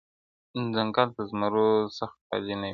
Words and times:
ځنګل 0.75 1.09
د 1.17 1.19
زمرو 1.29 1.69
څخه 1.97 2.15
خالي 2.25 2.55
نه 2.61 2.67
وي- 2.67 2.69